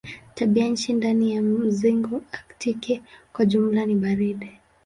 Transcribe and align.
Tabianchi 0.35 0.93
ndani 0.93 1.35
ya 1.35 1.41
mzingo 1.41 2.21
aktiki 2.31 3.01
kwa 3.33 3.45
jumla 3.45 3.85
ni 3.85 3.95
baridi. 3.95 4.59